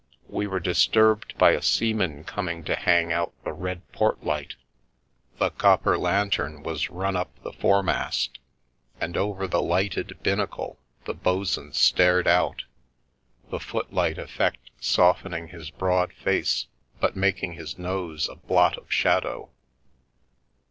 We 0.29 0.47
were 0.47 0.59
disturbed 0.59 1.37
by 1.37 1.51
a 1.51 1.61
seaman 1.61 2.23
coming 2.23 2.63
to 2.63 2.75
hang 2.75 3.13
out 3.13 3.33
the 3.43 3.53
red 3.53 3.87
port 3.91 4.23
light; 4.23 4.55
the 5.37 5.51
copper 5.51 5.95
lan 5.95 6.31
tern 6.31 6.63
was 6.63 6.89
run 6.89 7.15
up 7.15 7.29
the 7.43 7.53
foremast, 7.53 8.39
and 8.99 9.15
over 9.15 9.47
the 9.47 9.61
lighted 9.61 10.17
bin 10.23 10.39
nacle 10.39 10.77
the 11.05 11.13
bo'sun 11.13 11.73
stared 11.73 12.27
out, 12.27 12.63
the 13.51 13.59
footlight 13.59 14.17
effect 14.17 14.71
softening 14.79 15.49
his 15.49 15.69
broad 15.69 16.13
face, 16.13 16.65
but 16.99 17.15
making 17.15 17.53
his 17.53 17.77
nose 17.77 18.27
a 18.27 18.33
blot 18.37 18.79
of 18.79 18.91
shadow. 18.91 19.51